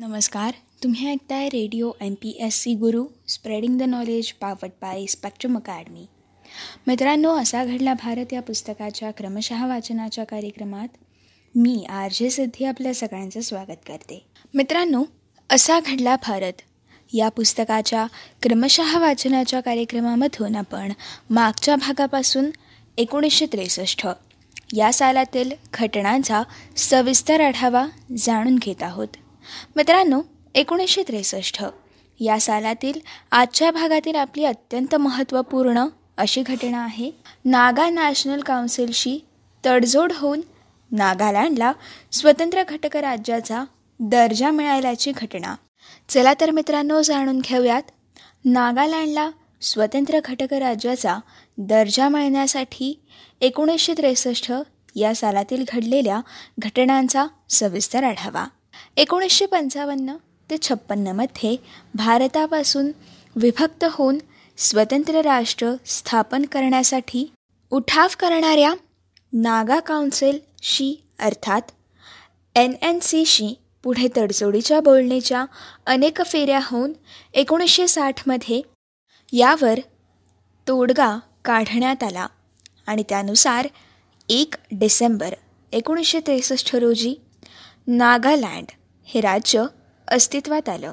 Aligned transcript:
नमस्कार 0.00 0.54
तुम्ही 0.82 1.10
ऐकताय 1.10 1.46
radio 1.46 1.90
M 2.00 2.14
P 2.14 2.38
S 2.40 2.54
C 2.54 2.74
Guru 2.74 3.06
spreading 3.28 3.78
the 3.78 3.82
knowledge 3.82 4.32
powered 4.32 4.68
by 4.82 5.06
Spectrum 5.06 5.56
Academy. 5.56 6.06
मित्रांनो 6.86 7.36
असा 7.36 7.64
घडला 7.64 7.94
भारत 7.94 8.32
या 8.32 8.42
पुस्तकाच्या 8.42 9.10
क्रमशः 9.10 9.66
वाचनाच्या 9.66 10.24
कार्यक्रमात. 10.24 10.88
मी 11.54 11.86
आर 11.88 12.08
जे 12.12 12.30
सिद्धी 12.30 12.64
आपल्या 12.64 12.94
सगळ्यांचं 12.94 13.40
स्वागत 13.40 13.76
करते. 13.88 14.26
मित्रांनो 14.54 15.04
असा 15.50 15.80
घडला 15.80 16.16
भारत. 16.16 16.60
या 17.12 17.28
पुस्तकाच्या 17.28 18.06
क्रमशः 18.42 18.98
वाचनाच्या 18.98 19.60
कार्यक्रमामधून 19.60 20.56
आपण 20.56 20.92
मागच्या 21.30 21.76
भागापासून 21.76 22.50
एकोणीसशे 22.98 23.46
त्रेसष्ट 23.46 24.06
या 24.76 24.92
सालातील 24.92 25.52
घटनांचा 25.74 26.42
सविस्तर 26.76 27.40
आढावा 27.40 27.86
जाणून 28.18 28.56
घेत 28.56 28.82
आहोत. 28.82 29.08
मित्रांनो 29.76 30.22
एकोणीसशे 30.54 31.02
त्रेसष्ट. 31.02 31.64
या 32.20 32.40
सालातील 32.40 33.00
आजच्या 33.30 33.70
भागातील 33.70 34.14
आपली 34.14 34.44
अत्यंत 34.44 34.94
महत्त्वपूर्ण 34.94 35.86
अशी 36.16 36.42
घटना 36.42 36.84
आहे. 36.84 37.10
नागा 37.44 37.90
नॅशनल 37.90 38.40
काउन्सिलशी 38.40 39.18
तडजोड 39.66 40.12
होऊन 40.12 40.40
नागालँडला 40.92 41.72
स्वतंत्र 42.12 42.62
घटक 42.68 42.96
राज्याचा 42.96 43.64
दर्जा 44.00 44.50
मिळाल्याची 44.50 45.12
घटना. 45.16 45.56
चला 46.08 46.34
तर 46.40 46.50
मित्रांनो 46.50 47.02
जाणून 47.02 47.40
घेऊयात. 47.40 47.82
नागालँडला 48.44 49.30
स्वतंत्र 49.62 50.18
घटक 50.24 50.54
राज्याचा 50.54 51.18
दर्जा 51.58 52.08
मिळण्यासाठी 52.08 53.00
एकोणीसशे 53.40 53.94
त्रेसष्ट 53.98 54.52
या 54.96 55.14
सालातील 55.14 55.64
घडलेल्या 55.68 56.20
घटनांचा 56.58 57.26
सविस्तर 57.50 58.04
आढावा. 58.04 58.46
एकोणीसशे 58.96 59.46
पंचावन्न 59.46 60.16
ते 60.50 60.56
छप्पन्नमध्ये 60.62 61.56
भारतापासून 61.94 62.92
विभक्त 63.36 63.84
होऊन 63.90 64.18
स्वतंत्र 64.56 65.20
राष्ट्र 65.20 65.72
स्थापन 65.86 66.44
करण्यासाठी 66.44 67.32
उठाव 67.70 68.08
करणाऱ्या 68.20 68.74
नागा 69.32 69.80
काउन्सिलशी 69.80 71.02
अर्थात 71.18 71.62
एन 72.54 72.72
एन 72.82 72.98
सीशी 73.02 73.58
पुढे 73.82 74.08
तडजोडीच्या 74.16 74.80
बोलणीच्या 74.80 75.44
अनेक 75.86 76.22
फेऱ्या 76.26 76.60
होऊन 76.62 76.92
एकोणीसशे 77.34 77.88
साठमध्ये 77.88 78.62
यावर 79.32 79.78
तोडगा 80.68 81.18
काढण्यात 81.44 82.02
आला. 82.02 82.26
आणि 82.86 83.02
त्यानुसार 83.08 83.68
एक 84.28 84.54
डिसेंबर 84.72 85.34
एकोणीसशे 85.72 86.20
त्रेसष्ट 86.20 86.76
रोजी 86.76 87.14
नागालँड 87.92 88.70
हे 89.06 89.20
राज्य 89.20 89.64
अस्तित्वात 90.08 90.68
आलं. 90.68 90.92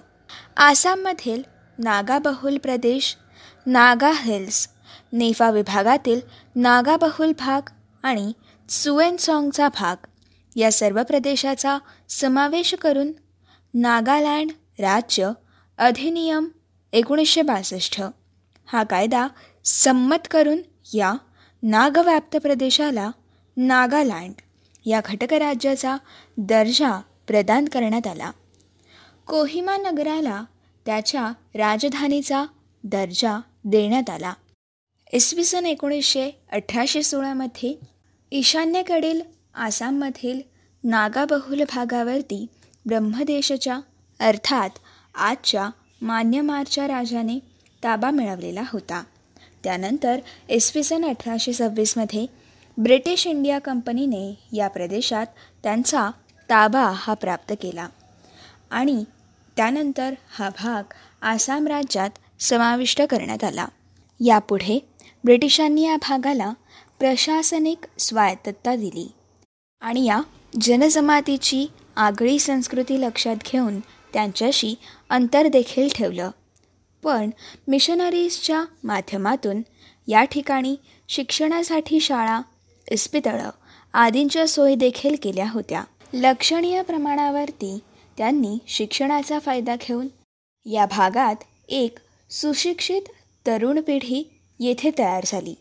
आसाममधील 0.57 1.41
नागाबहुल 1.77 2.57
प्रदेश 2.57 3.15
नागा 3.65 4.11
हिल्स 4.11 4.67
नेफा 5.13 5.49
विभागातील 5.49 6.19
नागाबहुल 6.55 7.31
भाग 7.39 7.69
आणि 8.03 8.31
सुएनसॉंगचा 8.69 9.67
भाग 9.69 9.95
या 10.55 10.71
सर्व 10.71 11.03
प्रदेशाचा 11.03 11.77
समावेश 12.09 12.73
करून 12.73 13.11
नागालँड 13.73 14.51
राज्य 14.79 15.31
अधिनियम 15.77 16.47
एकोणीसशे 16.93 17.41
बासष्ट 17.41 18.01
हा 18.65 18.83
कायदा 18.83 19.27
संमत 19.65 20.27
करून 20.31 20.57
या 20.93 21.13
नागव्याप्त 21.63 22.37
प्रदेशाला 22.37 23.11
नागालँड 23.57 24.41
या 24.87 25.01
घटकराज्याचा 25.05 25.97
दर्जा 26.37 27.01
प्रदान 27.27 27.65
करण्यात 27.65 28.07
आला. 28.07 28.31
कोहिमा 29.27 29.77
नगराला 29.77 30.43
त्याच्या 30.85 31.31
राजधानीचा 31.55 32.45
दर्जा 32.83 33.39
देण्यात 33.63 34.09
आला. 34.09 34.33
इसवी 35.13 35.43
सन 35.43 35.65
एकोणीसशे 35.65 36.29
अठराशे 36.51 37.03
सोळामध्ये 37.03 37.73
ईशान्येकडील 38.31 39.21
आसाममधील 39.55 40.41
नागाबहुल 40.83 41.61
भागावरती 41.61 42.45
ब्रह्मदेशच्या 42.85 43.79
अर्थात 44.19 44.69
आजच्या 45.15 45.69
मान्यमारच्या 46.01 46.87
राजाने 46.87 47.39
ताबा 47.83 48.09
मिळवलेला 48.11 48.63
होता. 48.73 49.03
त्यानंतर 49.63 50.19
इसवी 50.49 50.83
सन 50.83 51.05
अठराशे 51.05 51.53
सव्वीसमध्ये 51.53 52.25
ब्रिटिश 52.77 53.27
इंडिया 53.27 53.59
कंपनीने 53.59 54.39
या 54.53 54.67
प्रदेशात 54.67 55.25
त्यांचा 55.63 56.09
ताबा 56.49 56.91
हा 56.95 57.13
प्राप्त 57.13 57.53
केला. 57.61 57.87
आणि 58.71 59.03
त्यानंतर 59.57 60.13
हा 60.29 60.49
भाग 60.49 60.93
आसाम 61.21 61.67
राज्यात 61.67 62.09
समाविष्ट 62.39 63.01
करण्यात 63.01 63.43
आला. 63.43 63.67
यापुढे 64.19 64.79
ब्रिटिशांनी 65.23 65.85
या 65.85 65.95
भागाला 65.95 66.51
प्रशासनिक 66.99 67.85
स्वायत्तता 67.99 68.75
दिली 68.75 69.11
आणि 69.81 70.05
या 70.05 70.21
जनजमातीची 70.61 71.65
आगळी 71.95 72.39
संस्कृती 72.39 73.01
लक्षात 73.01 73.35
घेऊन 73.51 73.79
त्यांच्याशी 74.13 74.75
अंतर 75.09 75.47
देखील 75.47 75.87
ठेवलं. 75.95 76.31
पण 77.03 77.29
मिशनरीजच्या 77.67 78.63
माध्यमातून 78.83 79.61
या 80.07 80.23
ठिकाणी 80.23 80.75
शिक्षणासाठी 81.07 81.99
शाळा 81.99 82.41
इस्पितळं 82.91 83.49
आदींच्या 83.93 84.47
सोयी 84.47 84.75
देखील 84.75 85.15
केल्या 85.23 85.49
होत्या. 85.49 85.83
लक्षणीय 86.13 86.81
प्रमाणावरती 86.81 87.77
त्यांनी 88.17 88.57
शिक्षणाचा 88.67 89.39
फायदा 89.39 89.75
घेऊन 89.75 90.07
या 90.65 90.85
भागात 90.85 91.43
एक 91.69 91.97
सुशिक्षित 92.29 93.01
तरुण 93.45 93.79
पिढी 93.81 94.23
येथे 94.59 94.91
तयार 94.99 95.23
झाली. 95.27 95.55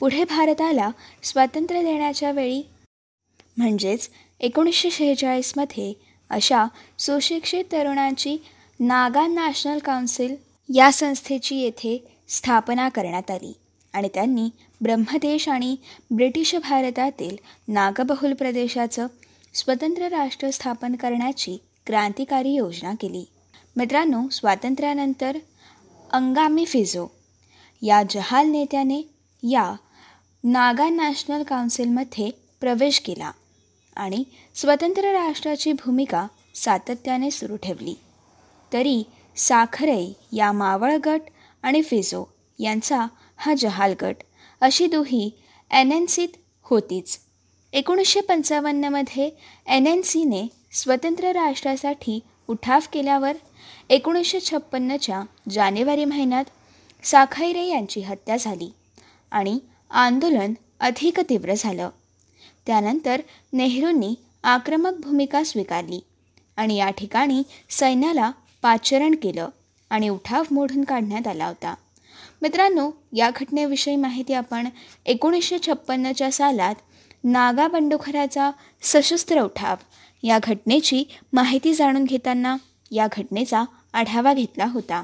पुढे 0.00 0.24
भारताला 0.24 0.90
स्वातंत्र्य 1.22 1.82
देण्याच्या 1.82 2.30
वेळी 2.30 2.62
म्हणजेच 3.56 4.08
एकोणीसशे 4.40 4.90
शेहेचाळीसमध्ये 4.90 5.92
अशा 6.30 6.64
सुशिक्षित 6.98 7.64
तरुणांची 7.72 8.36
नागा 8.80 9.26
नॅशनल 9.26 9.78
काउन्सिल 9.78 10.36
या 10.74 10.92
संस्थेची 10.92 11.56
येथे 11.56 11.96
स्थापना 12.28 12.88
करण्यात 12.88 13.30
आली 13.30 13.52
आणि 13.92 14.08
त्यांनी 14.14 14.48
ब्रह्मदेश 14.82 15.48
आणि 15.48 15.76
ब्रिटिश 16.10 16.54
भारतातील 16.54 17.36
नागबहुल 17.68 18.32
प्रदेशाचं 18.32 19.06
स्वतंत्र 19.54 20.08
राष्ट्र 20.08 20.50
स्थापन 20.50 20.96
करण्याची 20.96 21.56
क्रांतिकारी 21.86 22.50
योजना 22.50 22.92
केली. 23.00 23.24
मित्रांनो 23.76 24.28
स्वातंत्र्यानंतर 24.28 25.38
अंगामी 26.12 26.64
फिझो 26.64 27.06
या 27.82 28.02
जहाल 28.10 28.46
नेत्याने 28.46 29.02
या 29.42 29.72
नागा 30.44 30.88
नॅशनल 30.88 31.42
काउन्सिलमध्ये 31.42 32.30
प्रवेश 32.60 33.00
केला 33.00 33.30
आणि 33.96 34.24
स्वतंत्र 34.54 35.12
राष्ट्राची 35.12 35.72
भूमिका 35.72 36.26
सातत्याने 36.54 37.30
सुरू 37.30 37.56
ठेवली. 37.56 37.94
तरी 38.72 39.02
साखरे 39.36 40.12
या 40.32 40.52
मावळ 40.52 40.96
गट 41.04 41.20
आणि 41.62 41.82
फिझो 41.82 42.24
यांचा 42.58 43.06
हा 43.36 43.54
जहाल 43.54 43.94
गट 44.02 44.16
अशी 44.62 44.86
दुही 44.86 45.30
एन 45.70 45.92
एन 45.92 46.04
सीत 46.06 46.28
होतीच. 46.62 47.18
एकोणीसशे 47.72 48.20
पंचावन्नमध्ये 48.20 49.30
एन 49.66 49.86
एन 49.86 50.02
सीने 50.02 50.46
स्वतंत्र 50.72 51.32
राष्ट्रासाठी 51.32 52.18
उठाव 52.48 52.80
केल्यावर 52.92 53.36
एकोणीसशे 53.90 54.40
छप्पन्नच्या 54.40 55.22
जानेवारी 55.50 56.04
महिन्यात 56.04 56.44
साखैरे 57.02 57.66
यांची 57.66 58.00
हत्या 58.00 58.36
झाली 58.36 58.70
आणि 59.30 59.58
आंदोलन 59.90 60.54
अधिक 60.80 61.20
तीव्र 61.20 61.54
झालं. 61.56 61.90
त्यानंतर 62.66 63.20
नेहरूंनी 63.52 64.14
आक्रमक 64.44 64.92
भूमिका 64.92 65.44
स्वीकारली 65.44 66.00
आणि 66.56 66.76
या 66.76 66.90
ठिकाणी 66.90 67.42
सैन्याला 67.70 68.30
पाचरण 68.62 69.14
केलं 69.14 69.48
आणि 69.90 70.08
उठाव 70.08 70.42
मोडून 70.50 70.84
काढण्यात 70.84 71.26
आला 71.26 71.46
होता. 71.46 71.74
मित्रांनो 72.42 72.90
या 73.12 73.30
घटनेविषयी 73.30 73.96
माहिती 73.96 74.32
आपण 74.32 74.68
एकोणीसशे 75.06 75.58
छप्पन्नच्या 75.58 76.30
सालात 76.32 76.74
नागा 77.24 77.68
बंडखोराचा 77.68 78.50
सशस्त्र 78.82 79.40
उठाव 79.40 79.76
या 80.22 80.38
घटनेची 80.42 81.04
माहिती 81.32 81.74
जाणून 81.74 82.04
घेताना 82.04 82.56
या 82.90 83.06
घटनेचा 83.12 83.64
आढावा 83.92 84.34
घेतला 84.34 84.64
होता. 84.64 85.02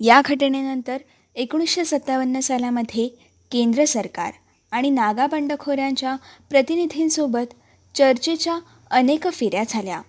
या 0.00 0.22
घटनेनंतर 0.24 0.98
एकोणीसशे 1.34 1.84
सत्तावन्न 1.84 2.40
सालामध्ये 2.40 3.08
केंद्र 3.50 3.84
सरकार 3.84 4.32
आणि 4.72 4.90
नागा 4.90 5.26
बंडखोऱ्यांच्या 5.26 6.16
प्रतिनिधींसोबत 6.50 7.54
चर्चेच्या 7.94 8.58
अनेक 8.90 9.28
फेऱ्या 9.32 9.62
झाल्या. 9.68 10.00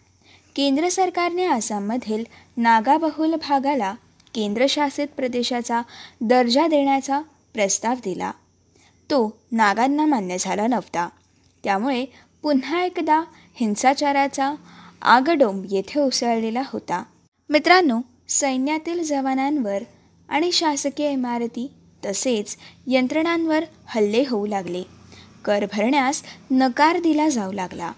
केंद्र 0.55 0.89
सरकारने 0.89 1.45
आसाममधील 1.45 2.23
नागाबहुल 2.57 3.35
भागाला 3.35 3.95
केंद्रशासित 4.35 5.07
प्रदेशाचा 5.07 5.81
दर्जा 6.21 6.67
देण्याचा 6.67 7.21
प्रस्ताव 7.53 7.93
दिला. 7.93 8.31
तो 9.09 9.37
नागांना 9.51 10.05
मान्य 10.05 10.37
झाला 10.39 10.67
नव्हता. 10.67 11.09
त्यामुळे 11.63 12.05
पुन्हा 12.41 12.83
एकदा 12.83 13.23
हिंसाचाराचा 13.55 14.53
आगडोंब 15.01 15.65
येथे 15.69 15.99
उसळलेला 15.99 16.61
होता. 16.65 17.03
मित्रांनो 17.49 17.99
सैन्यातील 18.29 19.03
जवानांवर 19.03 19.83
आणि 20.29 20.51
शासकीय 20.51 21.11
इमारती 21.11 21.71
तसेच 22.05 22.57
यंत्रणांवर 22.87 23.63
हल्ले 23.85 24.23
होऊ 24.29 24.45
लागले. 24.45 24.83
कर 25.45 25.65
भरण्यास 25.65 26.23
नकार 26.51 26.97
दिला 26.97 27.29
जाऊ 27.29 27.51
लागला. 27.51 27.91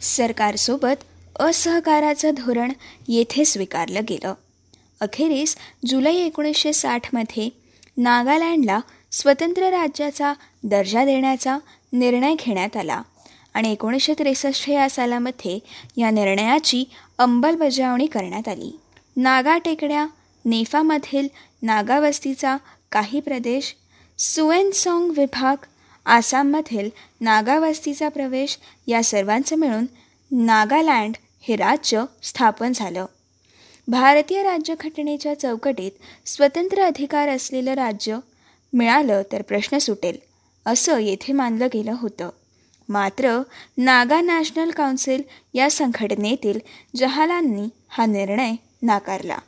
सरकारसोबत 0.00 1.04
असहकाराचं 1.40 2.30
धोरण 2.36 2.72
येथे 3.08 3.44
स्वीकारलं 3.44 4.00
गेलं. 4.08 4.34
अखेरीस 5.02 5.56
जुलै 5.86 6.14
एकोणीसशे 6.14 6.72
साठमध्ये 6.72 7.48
नागालँडला 7.96 8.80
स्वतंत्र 9.12 9.62
राज्याचा 9.62 10.32
दर्जा 10.64 11.04
देण्याचा 11.04 11.58
निर्णय 11.92 12.34
घेण्यात 12.34 12.76
आला. 12.76 13.02
आणि 13.54 13.72
एकोणीसशे 13.72 14.14
त्रेसष्ट 14.18 14.70
या 14.70 14.90
सालामध्ये 14.90 15.58
या 15.96 16.10
निर्णयाची 16.10 16.84
अंमलबजावणी 17.18 18.06
करण्यात 18.06 18.48
आली. 18.48 18.80
नागा 19.16 19.58
टेकड्या 19.58 20.06
नेफामधील 20.44 21.28
नागावस्तीचा 21.62 22.56
काही 22.92 23.20
प्रदेश 23.20 23.74
सुएनसॉंग 24.18 25.10
विभाग 25.10 25.64
आसाममधील 26.06 26.90
नागावस्तीचा 27.20 28.08
प्रवेश 28.08 28.58
या 28.86 29.02
सर्वांचं 29.02 29.56
मिळून 29.56 29.86
नागालँड 30.30 31.14
हे 31.40 31.56
राज्य 31.56 32.04
स्थापन 32.22 32.72
झालं. 32.74 33.06
भारतीय 33.88 34.42
राज्यघटनेच्या 34.42 35.40
चौकटीत 35.40 35.90
स्वतंत्र 36.26 36.82
अधिकार 36.82 37.28
असलेलं 37.28 37.74
राज्य 37.74 38.18
मिळालं 38.72 39.22
तर 39.32 39.42
प्रश्न 39.42 39.78
सुटेल 39.78 40.16
असं 40.66 40.98
येथे 40.98 41.32
मानलं 41.32 41.66
गेलं 41.74 41.94
होतं. 41.98 42.30
मात्र 42.88 43.42
नागा 43.78 44.20
नॅशनल 44.20 44.70
काउन्सिल 44.70 45.22
या 45.54 45.70
संघटनेतील 45.70 46.58
जहालांनी 46.96 47.68
हा 47.88 48.06
निर्णय 48.06 48.52
नाकारला. 48.82 49.38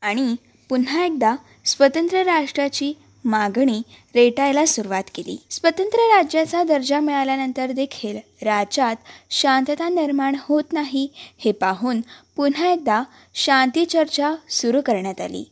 आणि 0.00 0.36
पुन्हा 0.68 1.04
एकदा 1.04 1.36
स्वतंत्र 1.64 2.22
राष्ट्राची 2.22 2.92
मागणी 3.24 3.82
रेटायला 4.14 4.66
सुरुवात 4.66 5.02
केली. 5.14 5.36
स्वतंत्र 5.50 6.16
राज्याचा 6.16 6.62
दर्जा 6.62 7.00
मिळाल्यानंतर 7.00 7.70
देखील 7.70 8.16
राज्यात 8.42 8.96
शांतता 9.30 9.88
निर्माण 9.88 10.36
होत 10.40 10.64
नाही 10.72 11.08
हे 11.38 11.52
पाहून 11.52 12.00
पुन्हा 12.36 12.68
एकदा 12.68 13.02
शांती 13.34 13.84
चर्चा 13.84 14.34
सुरू 14.48 14.80
करण्यात 14.80 15.20
आली. 15.20 15.44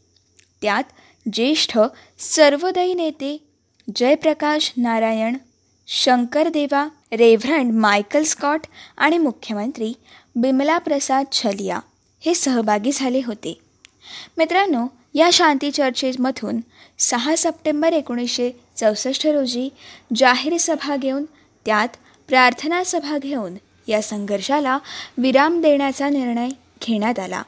त्यात 0.63 0.85
ज्येष्ठ 1.33 1.79
सर्वोदयी 2.19 2.95
नेते 2.95 3.45
जयप्रकाश 3.97 4.73
नारायण 4.77 5.37
शंकरदेवा 5.87 6.89
रेव्हरंड 7.13 7.73
मायकल 7.73 8.23
स्कॉट 8.23 8.61
आणि 8.97 9.19
मुख्यमंत्री 9.19 9.93
बिमला 10.37 10.79
प्रसाद 10.79 11.25
छलिया 11.33 11.81
हे 12.21 12.35
सहभागी 12.35 12.91
झाले 12.95 13.21
होते. 13.27 13.59
मित्रांनो 14.39 14.87
या 15.15 15.31
शांती 15.33 15.71
चर्चेमधून 15.71 16.61
सहा 16.99 17.35
सप्टेंबर 17.37 17.93
एकोणीसशे 17.93 18.51
चौसष्ट 18.77 19.27
रोजी 19.27 19.69
जाहीर 20.17 20.57
सभा 20.57 20.97
घेऊन 20.97 21.25
त्यात 21.67 21.89
प्रार्थना 22.29 22.85
सभा 22.85 23.19
घेऊन 23.19 23.55
या 23.89 24.03
संघर्षाला 24.03 24.79
विराम 25.19 25.61
देण्याचा 25.61 26.09
निर्णय 26.09 26.49
घेण्यात 26.87 27.19
आला. 27.19 27.43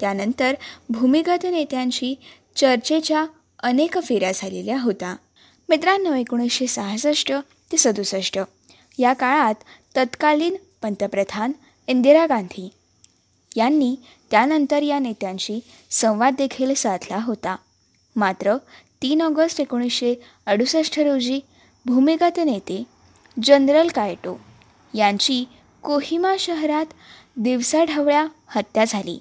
त्यानंतर 0.00 0.54
भूमिगत 0.88 1.44
नेत्यांशी 1.44 2.14
चर्चेच्या 2.56 3.26
अनेक 3.62 3.98
फेऱ्या 4.02 4.32
झालेल्या 4.34 4.80
होत्या. 4.80 5.16
मित्रांनो 5.68 6.14
एकोणीसशे 6.14 6.66
सहासष्ट 6.66 7.32
ते 7.72 7.76
सदुसष्ट 7.76 8.38
या 8.98 9.12
काळात 9.12 9.54
तत्कालीन 9.96 10.56
पंतप्रधान 10.82 11.52
इंदिरा 11.86 12.26
गांधी 12.26 12.68
यांनी 13.56 13.96
त्यानंतर 14.32 14.82
या 14.82 14.98
नेत्यांशी 14.98 15.60
संवाद 15.90 16.34
देखील 16.38 16.74
साधला 16.74 17.18
होता. 17.22 17.56
मात्र 18.16 18.56
तीन 19.02 19.22
ऑगस्ट 19.22 19.60
एकोणीसशे 19.60 20.14
अडुसष्ट 20.46 21.00
रोजी 21.00 21.40
भूमिगत 21.86 22.38
नेते 22.38 22.84
जनरल 23.42 23.88
कायटो 23.88 24.40
यांची 24.94 25.44
कोहिमा 25.82 26.34
शहरात 26.38 26.86
दिवसाढवळ्या 27.36 28.26
हत्या 28.46 28.84
झाली. 28.84 29.18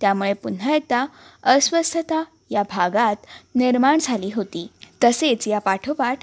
त्यामुळे 0.00 0.32
पुन्हा 0.32 0.74
एकदा 0.74 1.06
अस्वस्थता 1.42 2.22
या 2.50 2.62
भागात 2.62 3.16
निर्माण 3.54 3.98
झाली 4.02 4.30
होती. 4.36 4.66
तसेच 5.04 5.48
या 5.48 5.58
पाठोपाठ 5.58 6.18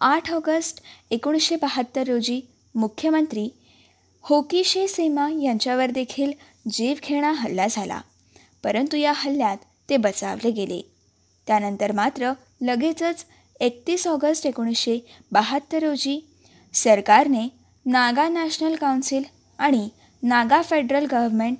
आठ 0.00 0.32
ऑगस्ट 0.32 0.80
एकोणीसशे 1.10 1.56
बहात्तर 1.56 2.02
रोजी 2.08 2.40
मुख्यमंत्री 2.74 3.48
होकिशे 4.22 4.88
सेमा 4.88 5.30
यांच्यावर 5.30 5.90
देखील 5.90 6.32
जीवघेणा 6.70 7.32
हल्ला 7.32 7.66
झाला. 7.70 8.00
परंतु 8.64 8.96
या 8.96 9.12
हल्ल्यात 9.16 9.56
ते 9.90 9.96
बचावले 9.96 10.50
गेले. 10.50 10.80
त्यानंतर 11.46 11.92
मात्र 11.92 12.32
लगेचच 12.60 13.24
एकतीस 13.60 14.06
ऑगस्ट 14.06 14.46
एकोणीसशे 14.46 14.98
बहात्तर 15.32 15.78
रोजी 15.78 16.26
सरकारने 16.74 17.48
नागा 17.86 18.28
नॅशनल 18.28 18.74
काउन्सिल 18.74 19.22
आणि 19.58 19.88
नागा 20.22 20.62
फेडरल 20.62 21.06
गव्हर्मेंट 21.12 21.56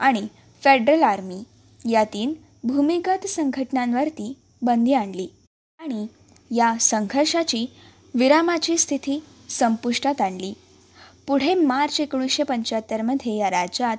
आणि 0.00 0.26
फेडरल 0.64 1.02
आर्मी 1.02 1.42
या 1.90 2.04
तीन 2.04 2.34
भूमिगत 2.64 3.26
संघटनांवरती 3.26 4.36
बंदी 4.62 4.92
आणली 4.92 5.28
आणि 5.78 6.06
या 6.50 6.74
संघर्षाची 6.80 7.66
विरामाची 8.14 8.78
स्थिती 8.78 9.22
संपुष्टात 9.50 10.20
आणली. 10.20 10.52
पुढे 11.30 11.54
मार्च 11.54 12.00
एकोणीसशे 12.00 12.42
पंच्याहत्तरमध्ये 12.42 13.36
या 13.36 13.50
राज्यात 13.50 13.96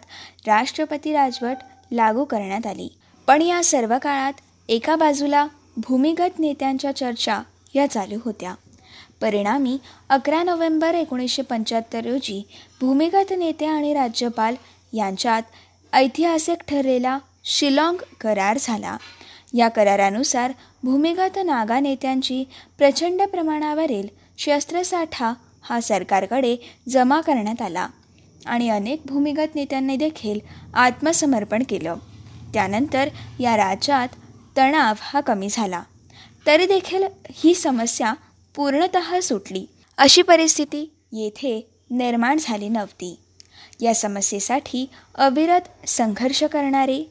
राष्ट्रपती 0.48 1.14
राजवट 1.14 1.58
लागू 1.92 2.24
करण्यात 2.24 2.66
आली. 2.68 2.88
पण 3.28 3.42
या 3.42 3.64
सर्व 3.64 3.98
काळात 4.02 4.34
एका 4.70 4.96
बाजूला 4.96 5.48
भूमिगत 5.78 6.40
नेत्यांच्या 6.40 6.96
चर्चा 6.96 7.42
या 7.74 7.90
चालू 7.90 8.18
होत्या. 8.26 8.54
परिणामी 9.22 9.78
अकरा 10.10 10.44
नोव्हेंबर 10.44 10.94
एकोणीसशे 10.94 11.42
पंच्याहत्तर 11.42 12.06
रोजी 12.06 12.44
भूमिगत 12.82 13.34
नेते 13.38 13.66
आणि 13.66 13.94
राज्यपाल 13.94 14.56
यांच्यात 14.94 15.44
ऐतिहासिक 15.94 16.64
ठरलेला 16.68 17.18
शिलाँग 17.46 18.04
करार 18.22 18.58
झाला. 18.62 18.98
या 19.54 19.70
करारानुसार 19.70 20.52
भूमिगत 20.84 21.40
नागा 21.46 21.80
नेत्यांची 21.80 22.44
प्रचंड 22.78 23.22
प्रमाणावरील 23.22 24.08
शस्त्रसाठा 24.38 25.34
हा 25.62 25.80
सरकारकडे 25.82 26.56
जमा 26.90 27.22
करण्यात 27.22 27.62
आला 27.62 27.88
आणि 28.46 28.70
अनेक 28.70 29.02
भूमिगत 29.06 29.56
नेत्यांनी 29.56 29.96
देखील 29.98 30.40
आत्मसमर्पण 30.74 31.64
केलं. 31.70 31.96
त्यानंतर 32.54 33.10
या 33.40 33.58
राज्यात 33.58 34.08
तणाव 34.58 34.96
हा 35.00 35.22
कमी 35.22 35.48
झाला. 35.52 35.84
तरी 36.46 36.66
देखील 36.66 37.04
ही 37.34 37.54
समस्या 37.56 38.14
पूर्णत 38.56 38.98
सुटली. 39.24 39.66
अशी 39.98 40.22
परिस्थिती 40.22 40.92
येथे 41.12 41.70
निर्माण 41.90 42.38
झाली 42.42 42.70
नव्हती. 42.70 43.18
या 43.82 43.96
समस्येसाठी 43.96 44.90
अविरत 45.16 45.88
संघर्ष 45.88 46.44
करणारे 46.44 47.04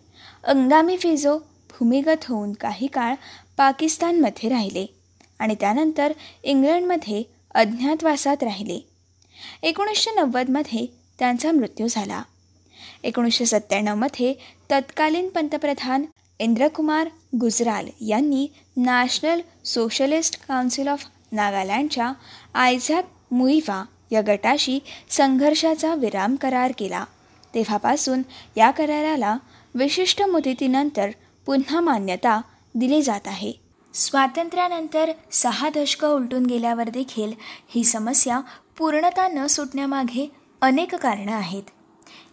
अंगामी 0.45 0.97
फिजो 0.97 1.39
भूमिगत 1.71 2.25
होऊन 2.29 2.53
काही 2.53 2.87
काळ 2.87 3.15
पाकिस्तानमध्ये 3.57 4.49
राहिले 4.49 4.87
आणि 5.39 5.55
त्यानंतर 5.55 6.13
इंग्लंडमध्ये 6.43 7.23
अज्ञातवासात 7.55 8.43
राहिले. 8.43 8.89
एकोणीसशे 9.63 10.11
नव्वदमध्ये 10.11 10.87
त्यांचा 11.19 11.53
मृत्यू 11.53 11.87
झाला. 11.91 12.23
एकोणीसशे 13.03 13.47
सत्त्याण्णवमध्ये 13.47 14.35
तत्कालीन 14.71 15.29
पंतप्रधान 15.29 16.05
इंद्रकुमार 16.39 17.09
गुजराल 17.41 17.89
यांनी 18.01 18.49
नॅशनल 18.77 19.41
सोशलिस्ट 19.65 20.47
काउन्सिल 20.47 20.89
ऑफ 20.89 21.07
नागालँडच्या 21.33 22.13
आयझॅक 22.55 23.05
मुईवा 23.31 23.85
या 24.11 24.21
गटाशी 24.27 24.79
संघर्षाचा 25.11 25.95
विराम 25.95 26.37
करार 26.37 26.73
केला. 26.79 27.05
तेव्हापासून 27.55 28.23
या 28.57 28.71
कराराला 28.71 29.37
विशिष्ट 29.75 30.23
मुदतीनंतर 30.23 31.09
पुन्हा 31.47 31.81
मान्यता 31.81 32.41
दिली 32.75 33.03
जात 33.03 33.21
आहे. 33.27 33.53
स्वातंत्र्यानंतर 33.95 35.11
सहा 35.33 35.69
दशकं 35.69 36.09
उलटून 36.09 36.47
गेल्यावर 36.47 36.89
देखील 36.89 37.33
ही 37.69 37.85
समस्या 37.85 38.41
पूर्णता 38.79 39.29
न 39.29 39.47
सुटण्यामागे 39.47 40.31
अनेक 40.61 40.95
कारणं 40.95 41.33
आहेत. 41.33 41.63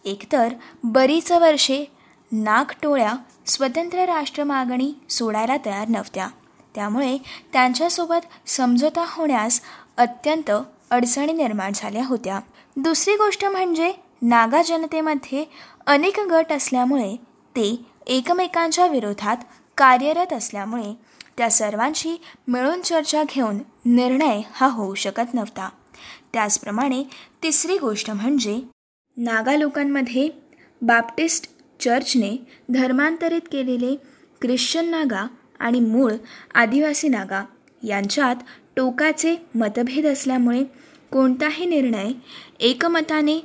एकतर 0.06 0.54
बरीच 0.84 1.32
वर्षे 1.32 1.86
नागटोळ्या 2.32 3.14
स्वतंत्र 3.46 4.06
राष्ट्र 4.06 4.44
मागणी 4.44 4.94
सोडायला 5.10 5.58
तयार 5.66 5.88
नव्हत्या. 5.88 6.28
त्यामुळे 6.76 7.18
त्यांच्यासोबत 7.54 8.50
समझोता 8.50 9.06
होण्यास 9.08 9.62
अत्यंत 9.98 10.52
अडचणी 10.92 11.34
निर्माण 11.34 11.72
झाल्या 11.76 12.06
होत्या. 12.06 12.40
दुसरी 12.76 13.14
गोष्ट 13.14 13.46
म्हणजे 13.46 13.94
नागा 14.22 14.62
जनतेमध्ये 14.62 15.46
अनेक 15.88 16.20
गट 16.20 16.52
असल्यामुळे 16.52 17.16
ते 17.56 17.86
एकमेकांच्या 18.08 18.88
विरोधात 18.88 19.38
कार्यरत 19.78 20.34
असल्यामुळे 20.34 21.07
त्या 21.38 21.50
सर्वांशी 21.52 22.16
मिळून 22.48 22.82
चर्चा 22.82 23.24
घेऊन 23.30 23.58
निर्णय 23.86 24.42
हा 24.52 24.68
होऊ 24.68 24.94
शकत 24.94 25.34
नव्हता. 25.34 25.70
त्याचप्रमाणे 26.34 27.04
तिसरी 27.44 27.78
गोष्ट 27.78 28.12
म्हणजे 28.12 28.60
नागा 29.18 29.56
लोकांमध्ये 29.58 30.30
बाप्टिस्ट 30.82 31.50
चर्चने 31.80 32.36
धर्मांतरित 32.74 33.42
केलेले 33.52 33.96
ख्रिश्चन 34.42 34.86
नागा 34.86 35.26
आणि 35.60 35.80
मूळ 35.80 36.12
आदिवासी 36.56 37.08
नागा 37.08 37.44
यांच्यात 37.84 38.36
टोकाचे 38.76 39.36
मतभेद 39.56 40.06
असल्यामुळे 40.06 40.64
कोणताही 41.12 41.66
निर्णय 41.66 42.12
एकमताने 42.60 43.40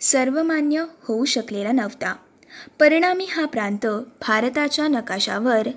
सर्वमान्य 0.00 0.84
होऊ 1.02 1.24
शकलेला 1.24 1.72
नव्हता. 1.72 2.14
परिणामी 2.80 3.24
हा 3.24 3.44
प्रांत 3.44 3.86
भारताच्या 4.20 4.88
नकाशावर 4.88 5.68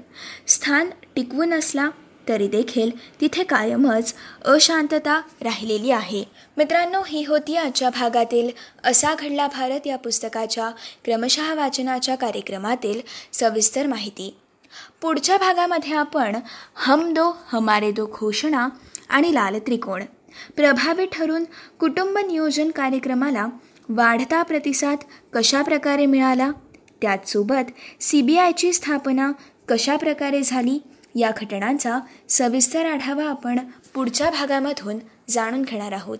स्थान 0.48 0.90
टिकवून 1.16 1.54
असला 1.54 1.90
तरी 2.28 2.48
देखील 2.48 2.92
तिथे 3.22 3.44
कायमच 3.44 4.14
अशांतता 4.46 5.22
राहिलेली 5.42 5.92
आहे. 5.92 6.24
मित्रांनो 6.58 7.02
ही 7.08 7.24
होती 7.26 7.56
आजच्या 7.56 7.90
भागातील 7.90 8.50
असा 8.84 9.14
घडला 9.16 9.48
भारत 9.48 9.88
या 9.88 9.98
पुस्तकाच्या 9.98 10.70
क्रमशः 11.06 11.54
वाचनाच्या 11.54 12.16
कार्यक्रमातील 12.16 13.02
सविस्तर 13.34 13.88
माहिती. 13.88 14.36
पुढच्या 15.02 15.38
भागामध्ये 15.38 15.94
आपण 15.94 16.36
हम 16.76 17.14
दो 17.14 17.38
हमारे 17.48 17.92
दो 17.92 18.06
घोषणा 18.20 18.68
आणि 19.10 19.34
लाल 19.34 19.60
त्रिकोण 19.60 20.04
प्रभावी 20.56 21.06
ठरून 21.06 21.44
कुटुंब 21.80 22.18
नियोजन 22.18 22.72
कार्यक्रमाला 22.72 23.46
वाढता 23.90 24.44
प्रतिसाद 24.44 24.98
कशा 25.34 25.62
प्रकारे 25.62 26.06
मिळाला? 26.06 26.52
त्याचसोबत 27.04 27.72
सी 28.00 28.22
बी 28.22 28.38
आयची 28.38 28.74
स्थापना 28.74 29.32
कशा 29.70 29.96
प्रकारे 29.96 30.42
झाली 30.44 30.80
या 31.16 31.32
घटनांचा 31.42 32.00
सविस्तर 32.30 32.86
आढावा 32.86 33.24
आपण 33.24 33.60
पुढच्या 33.94 34.30
भागामधून 34.30 35.00
जाणून 35.30 35.62
घेणार 35.62 35.92
आहोत. 35.92 36.18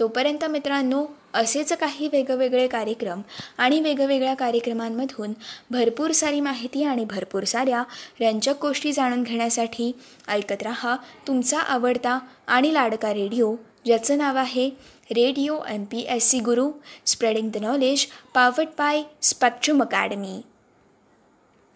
तोपर्यंत 0.00 0.44
मित्रांनो 0.44 1.04
असेच 1.34 1.72
काही 1.72 2.08
वेगवेगळे 2.12 2.66
कार्यक्रम 2.68 3.20
आणि 3.58 3.80
वेगवेगळ्या 3.80 4.34
कार्यक्रमांमधून 4.34 5.32
भरपूर 5.70 6.10
सारी 6.10 6.40
माहिती 6.40 6.84
आणि 6.84 7.04
भरपूर 7.04 7.44
साऱ्या 7.44 7.82
रंजक 8.20 8.54
गोष्टी 8.62 8.92
जाणून 8.92 9.22
घेण्यासाठी 9.22 9.92
ऐकत 10.28 10.62
रहा 10.62 10.96
तुमचा 11.26 11.58
आवडता 11.58 12.18
आणि 12.46 12.74
लाडका 12.74 13.14
रेडिओ 13.14 13.54
ज्याचं 13.84 14.18
नाव 14.18 14.36
आहे 14.36 14.70
Radio 15.10 15.62
and 15.62 15.90
PSC 15.90 16.42
Guru, 16.42 16.74
spreading 17.04 17.50
the 17.50 17.60
knowledge 17.60 18.08
powered 18.32 18.76
by 18.76 19.06
Spectrum 19.20 19.80
Academy. 19.80 20.46